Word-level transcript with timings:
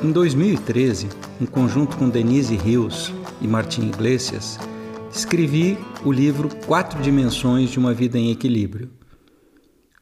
Em 0.00 0.12
2013, 0.12 1.08
em 1.40 1.44
conjunto 1.44 1.96
com 1.96 2.08
Denise 2.08 2.54
Rios 2.54 3.12
e 3.42 3.48
Martim 3.48 3.88
Iglesias, 3.88 4.56
escrevi 5.12 5.76
o 6.04 6.12
livro 6.12 6.48
Quatro 6.66 7.02
Dimensões 7.02 7.68
de 7.68 7.80
uma 7.80 7.92
Vida 7.92 8.16
em 8.16 8.30
Equilíbrio. 8.30 8.90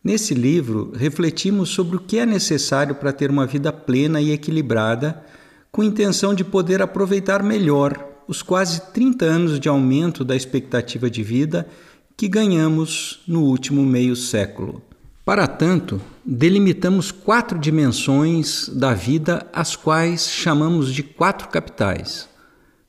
Nesse 0.04 0.34
livro, 0.34 0.92
refletimos 0.95 1.70
sobre 1.70 1.96
o 1.96 2.01
que 2.01 2.18
é 2.18 2.27
necessário 2.27 2.95
para 2.95 3.10
ter 3.10 3.30
uma 3.30 3.46
vida 3.46 3.73
plena 3.73 4.20
e 4.20 4.32
equilibrada, 4.32 5.24
com 5.73 5.82
intenção 5.82 6.34
de 6.34 6.45
poder 6.45 6.82
aproveitar 6.82 7.42
melhor 7.42 7.98
os 8.28 8.42
quase 8.42 8.92
30 8.92 9.24
anos 9.24 9.59
de 9.59 9.66
aumento 9.66 10.23
da 10.23 10.37
expectativa 10.37 11.09
de 11.09 11.23
vida 11.23 11.66
que 12.15 12.28
ganhamos 12.28 13.23
no 13.26 13.45
último 13.45 13.82
meio 13.82 14.15
século. 14.15 14.82
Para 15.27 15.48
tanto, 15.48 16.01
delimitamos 16.25 17.11
quatro 17.11 17.59
dimensões 17.59 18.69
da 18.69 18.95
vida, 18.95 19.45
as 19.52 19.75
quais 19.75 20.30
chamamos 20.30 20.95
de 20.95 21.02
quatro 21.02 21.49
capitais. 21.49 22.29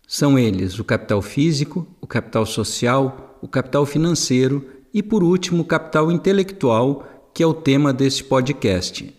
São 0.08 0.38
eles 0.38 0.78
o 0.78 0.84
capital 0.84 1.20
físico, 1.20 1.88
o 2.00 2.06
capital 2.06 2.46
social, 2.46 3.40
o 3.42 3.48
capital 3.48 3.88
financeiro 3.88 4.64
e, 4.94 5.02
por 5.02 5.24
último, 5.24 5.64
o 5.64 5.66
capital 5.66 6.12
intelectual, 6.12 7.08
que 7.34 7.42
é 7.42 7.48
o 7.48 7.56
tema 7.56 7.92
deste 7.92 8.24
podcast. 8.24 9.12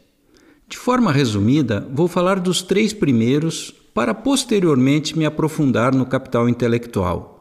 De 0.69 0.77
forma 0.77 1.11
resumida, 1.11 1.89
vou 1.93 2.07
falar 2.07 2.39
dos 2.39 2.63
três 2.63 2.93
primeiros 2.93 3.75
para 3.93 4.15
posteriormente 4.15 5.19
me 5.19 5.27
aprofundar 5.27 5.93
no 5.93 6.07
capital 6.07 6.49
intelectual. 6.49 7.41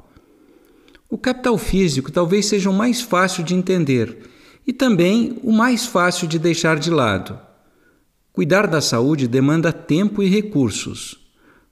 O 1.08 1.20
capital 1.20 1.56
físico 1.56 2.12
talvez 2.12 2.48
seja 2.48 2.68
o 2.68 2.74
mais 2.74 3.00
fácil 3.00 3.44
de 3.44 3.54
entender 3.54 4.37
e 4.68 4.74
também 4.74 5.40
o 5.42 5.52
mais 5.54 5.86
fácil 5.86 6.28
de 6.28 6.38
deixar 6.38 6.78
de 6.78 6.92
lado. 6.92 7.40
Cuidar 8.34 8.68
da 8.68 8.82
saúde 8.82 9.28
demanda 9.28 9.72
tempo 9.72 10.22
e 10.22 10.28
recursos. 10.28 11.18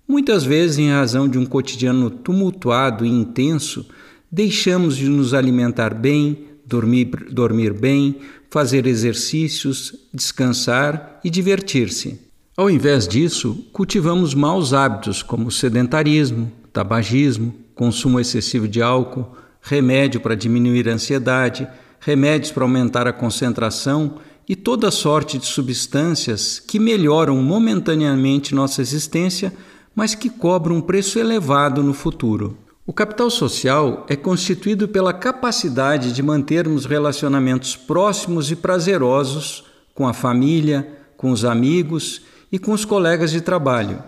Muitas 0.08 0.46
vezes, 0.46 0.78
em 0.78 0.90
razão 0.90 1.28
de 1.28 1.38
um 1.38 1.46
cotidiano 1.46 2.10
tumultuado 2.10 3.06
e 3.06 3.10
intenso, 3.10 3.86
deixamos 4.32 4.96
de 4.96 5.10
nos 5.10 5.34
alimentar 5.34 5.94
bem, 5.94 6.46
dormir, 6.66 7.06
dormir 7.32 7.74
bem, 7.74 8.18
fazer 8.50 8.88
exercícios, 8.88 9.94
descansar 10.14 11.20
e 11.24 11.30
divertir-se. 11.30 12.20
Ao 12.56 12.70
invés 12.70 13.08
disso, 13.08 13.68
cultivamos 13.74 14.34
maus 14.34 14.74
hábitos 14.74 15.22
como 15.22 15.52
sedentarismo, 15.52 16.52
tabagismo, 16.72 17.54
consumo 17.76 18.20
excessivo 18.20 18.68
de 18.68 18.82
álcool, 18.82 19.36
remédio 19.62 20.22
para 20.22 20.36
diminuir 20.36 20.88
a 20.88 20.94
ansiedade, 20.94 21.68
remédios 22.06 22.52
para 22.52 22.64
aumentar 22.64 23.08
a 23.08 23.14
concentração 23.14 24.18
e 24.48 24.56
toda 24.56 24.92
sorte 24.92 25.40
de 25.40 25.48
substâncias 25.48 26.60
que 26.60 26.78
melhoram 26.78 27.42
momentaneamente 27.42 28.54
nossa 28.54 28.80
existência, 28.80 29.52
mas 29.96 30.14
que 30.14 30.30
cobram 30.30 30.76
um 30.76 30.82
preço 30.82 31.18
elevado 31.18 31.82
no 31.82 31.96
futuro. 31.96 32.60
O 32.86 32.94
capital 32.94 33.32
social 33.32 34.06
é 34.08 34.16
constituído 34.16 34.88
pela 34.88 35.12
capacidade 35.12 36.14
de 36.14 36.22
mantermos 36.22 36.86
relacionamentos 36.86 37.76
próximos 37.76 38.52
e 38.52 38.56
prazerosos 38.56 39.64
com 39.96 40.08
a 40.08 40.14
família, 40.14 40.88
com 41.18 41.32
os 41.32 41.44
amigos 41.44 42.22
e 42.52 42.60
com 42.60 42.72
os 42.72 42.86
colegas 42.86 43.32
de 43.32 43.42
trabalho. 43.42 44.04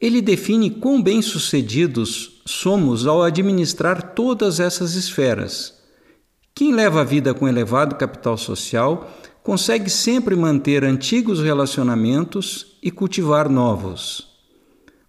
Ele 0.00 0.20
define 0.20 0.70
quão 0.70 1.00
bem-sucedidos 1.00 2.42
somos 2.44 3.06
ao 3.06 3.22
administrar 3.22 4.12
todas 4.12 4.58
essas 4.58 4.96
esferas. 4.96 5.80
Quem 6.54 6.72
leva 6.72 7.00
a 7.00 7.04
vida 7.04 7.32
com 7.34 7.48
elevado 7.48 7.96
capital 7.96 8.36
social 8.36 9.10
consegue 9.42 9.90
sempre 9.90 10.36
manter 10.36 10.84
antigos 10.84 11.40
relacionamentos 11.40 12.78
e 12.82 12.90
cultivar 12.90 13.48
novos. 13.48 14.28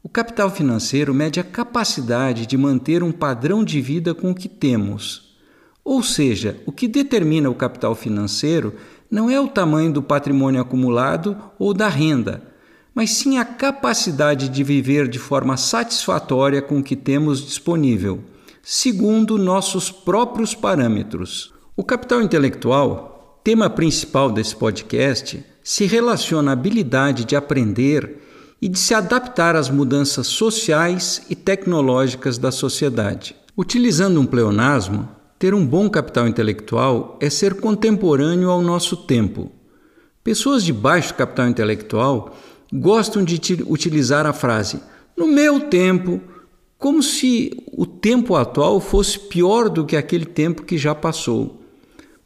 O 0.01 0.09
capital 0.09 0.49
financeiro 0.49 1.13
mede 1.13 1.39
a 1.39 1.43
capacidade 1.43 2.45
de 2.45 2.57
manter 2.57 3.03
um 3.03 3.11
padrão 3.11 3.63
de 3.63 3.79
vida 3.79 4.13
com 4.13 4.31
o 4.31 4.35
que 4.35 4.49
temos. 4.49 5.35
Ou 5.83 6.01
seja, 6.01 6.61
o 6.65 6.71
que 6.71 6.87
determina 6.87 7.49
o 7.49 7.55
capital 7.55 7.93
financeiro 7.93 8.75
não 9.09 9.29
é 9.29 9.39
o 9.39 9.47
tamanho 9.47 9.91
do 9.91 10.01
patrimônio 10.01 10.61
acumulado 10.61 11.37
ou 11.59 11.73
da 11.73 11.87
renda 11.87 12.53
mas 12.93 13.11
sim 13.11 13.37
a 13.37 13.45
capacidade 13.45 14.49
de 14.49 14.63
viver 14.63 15.07
de 15.07 15.17
forma 15.17 15.57
satisfatória 15.57 16.61
com 16.61 16.79
o 16.79 16.83
que 16.83 16.95
temos 16.95 17.43
disponível, 17.43 18.23
segundo 18.65 19.37
nossos 19.37 19.91
próprios 19.91 20.55
parâmetros. 20.55 21.53
O 21.75 21.83
capital 21.83 22.21
intelectual, 22.21 23.41
tema 23.43 23.69
principal 23.69 24.31
desse 24.31 24.55
podcast, 24.55 25.43
se 25.61 25.85
relaciona 25.85 26.51
à 26.51 26.53
habilidade 26.53 27.25
de 27.25 27.35
aprender 27.35 28.21
e 28.61 28.69
de 28.69 28.79
se 28.79 28.93
adaptar 28.93 29.57
às 29.57 29.69
mudanças 29.69 30.27
sociais 30.27 31.23
e 31.29 31.35
tecnológicas 31.35 32.37
da 32.37 32.51
sociedade. 32.51 33.35
Utilizando 33.57 34.21
um 34.21 34.25
pleonasmo, 34.25 35.09
ter 35.37 35.53
um 35.53 35.65
bom 35.67 35.89
capital 35.89 36.25
intelectual 36.25 37.17
é 37.19 37.29
ser 37.29 37.59
contemporâneo 37.59 38.49
ao 38.49 38.61
nosso 38.61 38.95
tempo. 38.95 39.51
Pessoas 40.23 40.63
de 40.63 40.71
baixo 40.71 41.13
capital 41.15 41.49
intelectual 41.49 42.33
gostam 42.71 43.25
de 43.25 43.37
utilizar 43.67 44.25
a 44.25 44.31
frase 44.31 44.79
no 45.17 45.27
meu 45.27 45.59
tempo, 45.59 46.21
como 46.77 47.03
se 47.03 47.51
tempo 48.03 48.35
atual 48.35 48.81
fosse 48.81 49.17
pior 49.17 49.69
do 49.69 49.85
que 49.85 49.95
aquele 49.95 50.25
tempo 50.25 50.63
que 50.63 50.77
já 50.77 50.93
passou. 50.93 51.63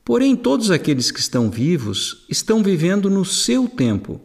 Porém, 0.03 0.35
todos 0.35 0.71
aqueles 0.71 1.11
que 1.11 1.19
estão 1.19 1.51
vivos 1.51 2.25
estão 2.27 2.63
vivendo 2.63 3.11
no 3.11 3.23
seu 3.23 3.67
tempo. 3.67 4.19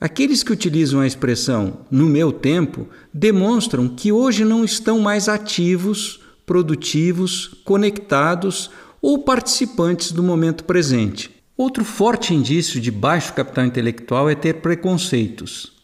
Aqueles 0.00 0.42
que 0.42 0.54
utilizam 0.54 1.00
a 1.00 1.06
expressão 1.06 1.80
no 1.90 2.06
meu 2.06 2.32
tempo 2.32 2.88
demonstram 3.12 3.90
que 3.90 4.10
hoje 4.10 4.42
não 4.42 4.64
estão 4.64 5.00
mais 5.00 5.28
ativos, 5.28 6.20
produtivos, 6.46 7.48
conectados 7.62 8.70
ou 9.02 9.18
participantes 9.18 10.12
do 10.12 10.22
momento 10.22 10.64
presente. 10.64 11.30
Outro 11.58 11.84
forte 11.84 12.32
indício 12.32 12.80
de 12.80 12.90
baixo 12.90 13.34
capital 13.34 13.66
intelectual 13.66 14.30
é 14.30 14.34
ter 14.34 14.62
preconceitos. 14.62 15.74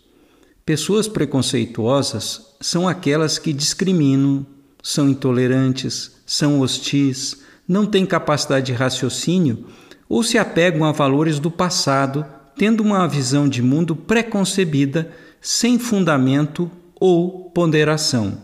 Pessoas 0.65 1.07
preconceituosas 1.07 2.47
são 2.63 2.89
aquelas 2.89 3.39
que 3.39 3.53
discriminam, 3.53 4.47
são 4.87 5.09
intolerantes, 5.09 6.13
são 6.25 6.61
hostis, 6.61 7.43
não 7.67 7.85
têm 7.85 8.07
capacidade 8.07 8.67
de 8.67 8.73
raciocínio 8.73 9.67
ou 10.09 10.23
se 10.23 10.39
apegam 10.39 10.85
a 10.85 10.93
valores 10.93 11.41
do 11.41 11.51
passado, 11.51 12.25
tendo 12.57 12.85
uma 12.85 13.09
visão 13.09 13.49
de 13.49 13.61
mundo 13.61 13.97
preconcebida, 13.97 15.11
sem 15.41 15.77
fundamento 15.77 16.71
ou 17.01 17.51
ponderação. 17.51 18.41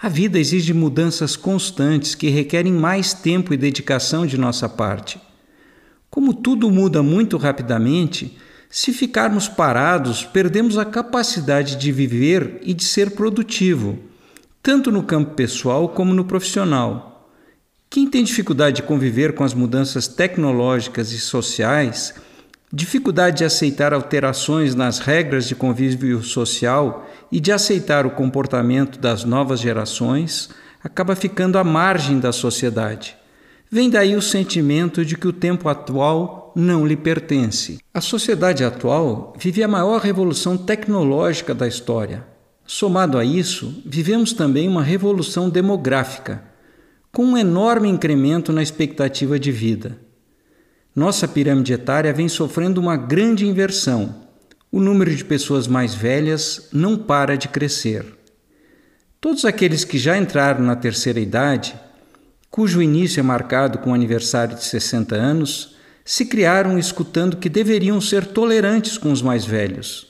A 0.00 0.08
vida 0.08 0.38
exige 0.38 0.72
mudanças 0.72 1.36
constantes 1.36 2.14
que 2.14 2.30
requerem 2.30 2.72
mais 2.72 3.12
tempo 3.12 3.52
e 3.52 3.58
dedicação 3.58 4.24
de 4.24 4.38
nossa 4.38 4.66
parte. 4.66 5.20
Como 6.08 6.32
tudo 6.32 6.70
muda 6.70 7.02
muito 7.02 7.36
rapidamente, 7.36 8.34
se 8.70 8.94
ficarmos 8.94 9.46
parados, 9.46 10.24
perdemos 10.24 10.78
a 10.78 10.86
capacidade 10.86 11.76
de 11.76 11.92
viver 11.92 12.60
e 12.62 12.72
de 12.72 12.82
ser 12.82 13.10
produtivo, 13.10 14.08
tanto 14.62 14.90
no 14.90 15.02
campo 15.02 15.34
pessoal 15.34 15.88
como 15.88 16.12
no 16.12 16.24
profissional. 16.24 17.30
Quem 17.88 18.08
tem 18.08 18.22
dificuldade 18.22 18.76
de 18.76 18.82
conviver 18.82 19.34
com 19.34 19.42
as 19.42 19.54
mudanças 19.54 20.06
tecnológicas 20.06 21.12
e 21.12 21.18
sociais, 21.18 22.14
dificuldade 22.72 23.38
de 23.38 23.44
aceitar 23.44 23.92
alterações 23.92 24.74
nas 24.74 24.98
regras 24.98 25.48
de 25.48 25.54
convívio 25.54 26.22
social 26.22 27.08
e 27.32 27.40
de 27.40 27.50
aceitar 27.50 28.06
o 28.06 28.10
comportamento 28.10 28.98
das 28.98 29.24
novas 29.24 29.60
gerações, 29.60 30.50
acaba 30.84 31.16
ficando 31.16 31.58
à 31.58 31.64
margem 31.64 32.20
da 32.20 32.30
sociedade. 32.30 33.16
Vem 33.70 33.88
daí 33.88 34.14
o 34.14 34.22
sentimento 34.22 35.04
de 35.04 35.16
que 35.16 35.28
o 35.28 35.32
tempo 35.32 35.68
atual 35.68 36.52
não 36.54 36.86
lhe 36.86 36.96
pertence. 36.96 37.78
A 37.94 38.00
sociedade 38.00 38.64
atual 38.64 39.32
vive 39.38 39.62
a 39.62 39.68
maior 39.68 40.00
revolução 40.00 40.56
tecnológica 40.56 41.54
da 41.54 41.66
história. 41.66 42.29
Somado 42.72 43.18
a 43.18 43.24
isso, 43.24 43.82
vivemos 43.84 44.32
também 44.32 44.68
uma 44.68 44.80
revolução 44.80 45.50
demográfica, 45.50 46.40
com 47.10 47.24
um 47.24 47.36
enorme 47.36 47.88
incremento 47.88 48.52
na 48.52 48.62
expectativa 48.62 49.40
de 49.40 49.50
vida. 49.50 49.98
Nossa 50.94 51.26
pirâmide 51.26 51.72
etária 51.72 52.12
vem 52.12 52.28
sofrendo 52.28 52.80
uma 52.80 52.96
grande 52.96 53.44
inversão. 53.44 54.14
o 54.70 54.78
número 54.78 55.12
de 55.12 55.24
pessoas 55.24 55.66
mais 55.66 55.96
velhas 55.96 56.68
não 56.72 56.96
para 56.96 57.36
de 57.36 57.48
crescer. 57.48 58.06
Todos 59.20 59.44
aqueles 59.44 59.82
que 59.84 59.98
já 59.98 60.16
entraram 60.16 60.64
na 60.64 60.76
terceira 60.76 61.18
idade, 61.18 61.74
cujo 62.48 62.80
início 62.80 63.18
é 63.18 63.22
marcado 63.24 63.78
com 63.78 63.90
o 63.90 63.94
aniversário 63.94 64.54
de 64.54 64.62
60 64.62 65.16
anos, 65.16 65.74
se 66.04 66.24
criaram 66.24 66.78
escutando 66.78 67.38
que 67.38 67.48
deveriam 67.48 68.00
ser 68.00 68.26
tolerantes 68.26 68.96
com 68.96 69.10
os 69.10 69.22
mais 69.22 69.44
velhos. 69.44 70.06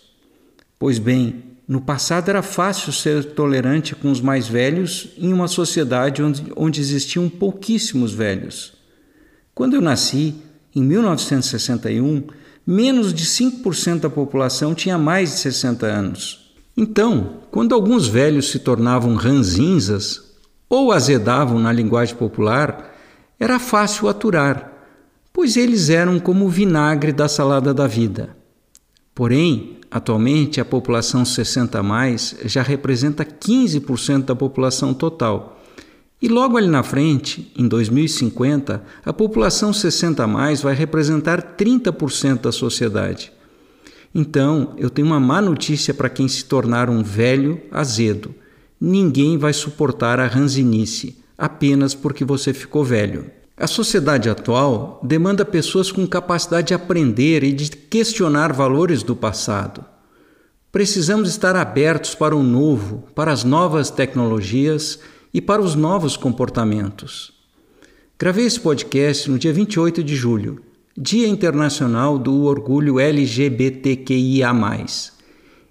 Pois 0.79 0.99
bem, 0.99 1.50
no 1.71 1.81
passado 1.81 2.29
era 2.29 2.43
fácil 2.43 2.93
ser 2.93 3.27
tolerante 3.27 3.95
com 3.95 4.11
os 4.11 4.21
mais 4.21 4.49
velhos 4.49 5.11
em 5.17 5.33
uma 5.33 5.47
sociedade 5.47 6.21
onde, 6.21 6.53
onde 6.57 6.81
existiam 6.81 7.29
pouquíssimos 7.29 8.13
velhos. 8.13 8.73
Quando 9.55 9.75
eu 9.75 9.81
nasci, 9.81 10.35
em 10.75 10.83
1961, 10.83 12.25
menos 12.67 13.15
de 13.15 13.25
5% 13.25 14.01
da 14.01 14.11
população 14.11 14.75
tinha 14.75 14.99
mais 14.99 15.31
de 15.31 15.39
60 15.39 15.87
anos. 15.87 16.53
Então, 16.77 17.35
quando 17.53 17.73
alguns 17.73 18.09
velhos 18.09 18.51
se 18.51 18.59
tornavam 18.59 19.15
ranzinzas 19.15 20.41
ou 20.69 20.91
azedavam 20.91 21.61
na 21.61 21.71
linguagem 21.71 22.17
popular, 22.17 22.97
era 23.39 23.61
fácil 23.61 24.09
aturar, 24.09 24.73
pois 25.33 25.57
eles 25.57 25.89
eram 25.89 26.19
como 26.19 26.47
o 26.47 26.51
vinagre 26.51 27.13
da 27.13 27.29
salada 27.29 27.73
da 27.73 27.87
vida. 27.87 28.40
Porém, 29.21 29.77
atualmente 29.91 30.63
a 30.63 30.65
população 30.65 31.27
60 31.27 31.83
mais 31.83 32.35
já 32.47 32.63
representa 32.63 33.23
15% 33.23 34.25
da 34.25 34.35
população 34.35 34.95
total. 34.95 35.61
E 36.23 36.27
logo 36.27 36.57
ali 36.57 36.69
na 36.69 36.83
frente, 36.83 37.53
em 37.55 37.69
2050, 37.69 38.83
a 39.05 39.13
população 39.13 39.75
60 39.75 40.27
mais 40.27 40.63
vai 40.63 40.75
representar 40.75 41.55
30% 41.55 42.41
da 42.41 42.51
sociedade. 42.51 43.31
Então, 44.15 44.75
eu 44.79 44.89
tenho 44.89 45.09
uma 45.09 45.21
má 45.21 45.43
notícia 45.43 45.93
para 45.93 46.09
quem 46.09 46.27
se 46.27 46.47
tornar 46.47 46.89
um 46.89 47.03
velho 47.03 47.61
azedo. 47.71 48.35
Ninguém 48.81 49.37
vai 49.37 49.53
suportar 49.53 50.19
a 50.19 50.27
ranzinice 50.27 51.19
apenas 51.37 51.95
porque 51.95 52.25
você 52.25 52.55
ficou 52.55 52.83
velho. 52.83 53.31
A 53.61 53.67
sociedade 53.67 54.31
atual 54.31 54.99
demanda 55.03 55.45
pessoas 55.45 55.93
com 55.93 56.07
capacidade 56.07 56.69
de 56.69 56.75
aprender 56.75 57.45
e 57.45 57.53
de 57.53 57.69
questionar 57.69 58.55
valores 58.55 59.03
do 59.03 59.15
passado. 59.15 59.85
Precisamos 60.73 61.29
estar 61.29 61.55
abertos 61.55 62.15
para 62.15 62.35
o 62.35 62.43
novo, 62.43 63.05
para 63.15 63.31
as 63.31 63.45
novas 63.45 63.91
tecnologias 63.91 65.01
e 65.35 65.43
para 65.43 65.61
os 65.61 65.75
novos 65.75 66.17
comportamentos. 66.17 67.35
Gravei 68.19 68.47
esse 68.47 68.59
podcast 68.59 69.31
no 69.31 69.39
dia 69.39 69.53
28 69.53 70.03
de 70.03 70.17
julho, 70.17 70.63
Dia 70.97 71.29
Internacional 71.29 72.19
do 72.19 72.45
Orgulho 72.45 72.99
LGBTQIA. 72.99 74.55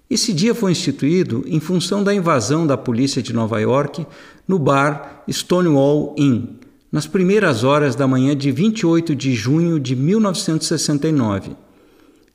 Esse 0.08 0.32
dia 0.32 0.54
foi 0.54 0.70
instituído 0.70 1.42
em 1.44 1.58
função 1.58 2.04
da 2.04 2.14
invasão 2.14 2.64
da 2.64 2.76
polícia 2.76 3.20
de 3.20 3.32
Nova 3.32 3.60
York 3.60 4.06
no 4.46 4.60
bar 4.60 5.24
Stonewall 5.28 6.14
Inn 6.16 6.59
nas 6.90 7.06
primeiras 7.06 7.62
horas 7.62 7.94
da 7.94 8.06
manhã 8.06 8.36
de 8.36 8.50
28 8.50 9.14
de 9.14 9.34
junho 9.34 9.78
de 9.78 9.94
1969. 9.94 11.56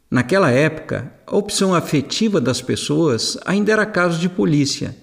Naquela 0.09 0.51
época, 0.51 1.11
a 1.27 1.35
opção 1.35 1.73
afetiva 1.73 2.39
das 2.39 2.61
pessoas 2.61 3.37
ainda 3.45 3.71
era 3.71 3.85
caso 3.85 4.19
de 4.19 4.29
polícia. 4.29 4.95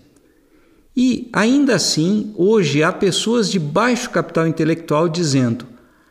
E, 0.96 1.28
ainda 1.32 1.74
assim, 1.74 2.32
hoje 2.36 2.82
há 2.82 2.92
pessoas 2.92 3.50
de 3.50 3.58
baixo 3.58 4.10
capital 4.10 4.46
intelectual 4.46 5.08
dizendo: 5.08 5.66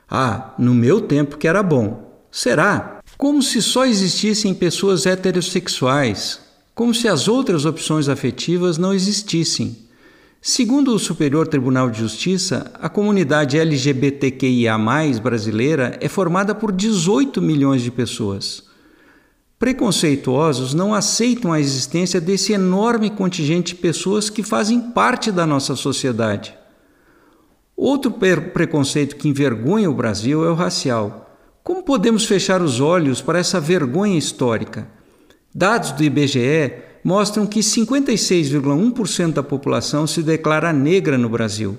Ah, 0.09 0.53
no 0.57 0.73
meu 0.73 1.01
tempo 1.01 1.37
que 1.37 1.47
era 1.47 1.63
bom. 1.63 2.11
Será? 2.31 2.99
Como 3.17 3.41
se 3.41 3.61
só 3.61 3.85
existissem 3.85 4.53
pessoas 4.53 5.05
heterossexuais, 5.05 6.39
como 6.73 6.93
se 6.93 7.07
as 7.07 7.27
outras 7.27 7.65
opções 7.65 8.09
afetivas 8.09 8.77
não 8.77 8.93
existissem. 8.93 9.77
Segundo 10.43 10.95
o 10.95 10.97
Superior 10.97 11.47
Tribunal 11.47 11.91
de 11.91 11.99
Justiça, 11.99 12.71
a 12.81 12.89
comunidade 12.89 13.59
LGBTQIA 13.59 14.75
brasileira 15.21 15.99
é 16.01 16.09
formada 16.09 16.55
por 16.55 16.71
18 16.71 17.39
milhões 17.39 17.83
de 17.83 17.91
pessoas. 17.91 18.63
Preconceituosos 19.59 20.73
não 20.73 20.95
aceitam 20.95 21.53
a 21.53 21.59
existência 21.59 22.19
desse 22.19 22.53
enorme 22.53 23.11
contingente 23.11 23.75
de 23.75 23.81
pessoas 23.81 24.31
que 24.31 24.41
fazem 24.41 24.81
parte 24.81 25.31
da 25.31 25.45
nossa 25.45 25.75
sociedade. 25.75 26.57
Outro 27.77 28.11
preconceito 28.11 29.17
que 29.17 29.29
envergonha 29.29 29.91
o 29.91 29.93
Brasil 29.93 30.43
é 30.43 30.49
o 30.49 30.55
racial. 30.55 31.37
Como 31.63 31.83
podemos 31.83 32.25
fechar 32.25 32.63
os 32.63 32.79
olhos 32.79 33.21
para 33.21 33.37
essa 33.37 33.59
vergonha 33.59 34.17
histórica? 34.17 34.87
Dados 35.53 35.91
do 35.91 36.03
IBGE 36.03 36.89
mostram 37.03 37.45
que 37.45 37.59
56,1% 37.59 39.33
da 39.33 39.43
população 39.43 40.05
se 40.05 40.21
declara 40.21 40.71
negra 40.71 41.17
no 41.17 41.29
Brasil. 41.29 41.77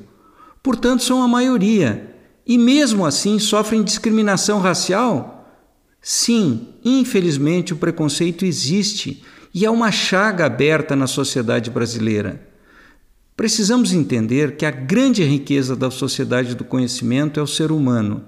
Portanto, 0.62 1.02
são 1.02 1.22
a 1.22 1.28
maioria. 1.28 2.14
E 2.46 2.58
mesmo 2.58 3.06
assim 3.06 3.38
sofrem 3.38 3.82
discriminação 3.82 4.58
racial? 4.58 5.42
Sim, 6.00 6.68
infelizmente 6.84 7.72
o 7.72 7.76
preconceito 7.76 8.44
existe 8.44 9.22
e 9.54 9.64
é 9.64 9.70
uma 9.70 9.92
chaga 9.92 10.46
aberta 10.46 10.96
na 10.96 11.06
sociedade 11.06 11.70
brasileira. 11.70 12.48
Precisamos 13.36 13.92
entender 13.92 14.56
que 14.56 14.66
a 14.66 14.70
grande 14.70 15.22
riqueza 15.22 15.76
da 15.76 15.90
sociedade 15.90 16.54
do 16.54 16.64
conhecimento 16.64 17.38
é 17.38 17.42
o 17.42 17.46
ser 17.46 17.70
humano. 17.70 18.24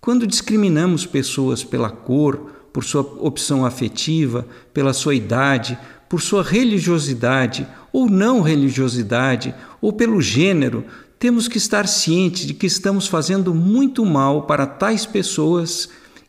Quando 0.00 0.26
discriminamos 0.26 1.06
pessoas 1.06 1.64
pela 1.64 1.90
cor, 1.90 2.52
por 2.72 2.84
sua 2.84 3.00
opção 3.00 3.64
afetiva, 3.64 4.46
pela 4.72 4.92
sua 4.92 5.14
idade, 5.14 5.78
por 6.08 6.20
sua 6.20 6.42
religiosidade 6.42 7.66
ou 7.92 8.08
não 8.08 8.40
religiosidade, 8.40 9.54
ou 9.80 9.92
pelo 9.92 10.20
gênero, 10.20 10.84
temos 11.18 11.48
que 11.48 11.58
estar 11.58 11.86
cientes 11.88 12.46
de 12.46 12.54
que 12.54 12.66
estamos 12.66 13.06
fazendo 13.06 13.54
muito 13.54 14.04
mal 14.04 14.42
para 14.42 14.66
tais 14.66 15.04
pessoas 15.04 15.88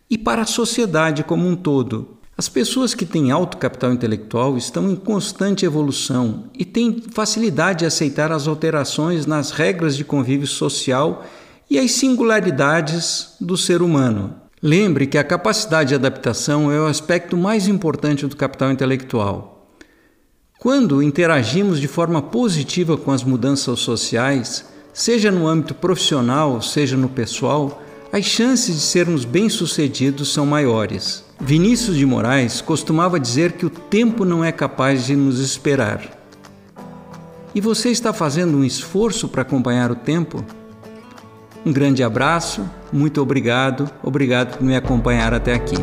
e 0.09 0.17
para 0.17 0.41
a 0.41 0.47
sociedade 0.47 1.23
como 1.23 1.47
um 1.47 1.55
todo. 1.55 2.17
As 2.35 2.47
pessoas 2.47 2.93
que 2.93 3.05
têm 3.05 3.31
alto 3.31 3.57
capital 3.57 3.91
intelectual 3.91 4.57
estão 4.57 4.89
em 4.89 4.95
constante 4.95 5.65
evolução 5.65 6.45
e 6.57 6.63
têm 6.63 7.03
facilidade 7.11 7.79
de 7.79 7.85
aceitar 7.85 8.31
as 8.31 8.47
alterações 8.47 9.25
nas 9.25 9.51
regras 9.51 9.95
de 9.95 10.05
convívio 10.05 10.47
social 10.47 11.25
e 11.69 11.77
as 11.77 11.91
singularidades 11.91 13.35
do 13.39 13.57
ser 13.57 13.81
humano. 13.81 14.35
Lembre 14.61 15.05
que 15.05 15.17
a 15.17 15.23
capacidade 15.23 15.89
de 15.89 15.95
adaptação 15.95 16.71
é 16.71 16.79
o 16.79 16.85
aspecto 16.85 17.37
mais 17.37 17.67
importante 17.67 18.25
do 18.25 18.35
capital 18.35 18.71
intelectual. 18.71 19.58
Quando 20.59 21.01
interagimos 21.01 21.79
de 21.79 21.87
forma 21.87 22.21
positiva 22.21 22.97
com 22.97 23.11
as 23.11 23.23
mudanças 23.23 23.79
sociais, 23.79 24.65
seja 24.93 25.31
no 25.31 25.47
âmbito 25.47 25.73
profissional, 25.73 26.61
seja 26.61 26.97
no 26.97 27.07
pessoal, 27.07 27.81
as 28.11 28.25
chances 28.25 28.75
de 28.75 28.81
sermos 28.81 29.23
bem-sucedidos 29.23 30.33
são 30.33 30.45
maiores. 30.45 31.23
Vinícius 31.39 31.95
de 31.95 32.05
Moraes 32.05 32.59
costumava 32.59 33.17
dizer 33.17 33.53
que 33.53 33.65
o 33.65 33.69
tempo 33.69 34.25
não 34.25 34.43
é 34.43 34.51
capaz 34.51 35.05
de 35.05 35.15
nos 35.15 35.39
esperar. 35.39 36.01
E 37.55 37.61
você 37.61 37.89
está 37.89 38.11
fazendo 38.11 38.57
um 38.57 38.63
esforço 38.65 39.29
para 39.29 39.43
acompanhar 39.43 39.89
o 39.89 39.95
tempo? 39.95 40.43
Um 41.65 41.71
grande 41.71 42.03
abraço, 42.03 42.69
muito 42.91 43.21
obrigado, 43.21 43.89
obrigado 44.03 44.57
por 44.57 44.63
me 44.65 44.75
acompanhar 44.75 45.33
até 45.33 45.53
aqui. 45.53 45.77